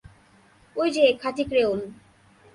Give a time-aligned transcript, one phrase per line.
[0.75, 1.79] ঐ যে খাঁটি ক্রেওল।